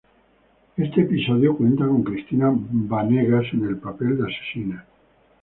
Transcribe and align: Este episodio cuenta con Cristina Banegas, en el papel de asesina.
Este 0.77 1.01
episodio 1.01 1.55
cuenta 1.55 1.85
con 1.85 2.01
Cristina 2.01 2.51
Banegas, 2.51 3.45
en 3.53 3.65
el 3.67 3.77
papel 3.77 4.17
de 4.17 4.31
asesina. 4.33 4.83